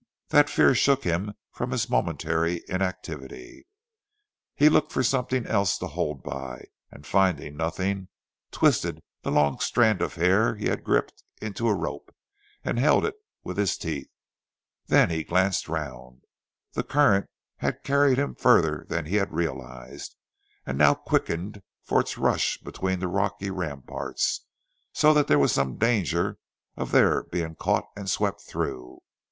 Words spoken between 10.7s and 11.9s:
gripped into a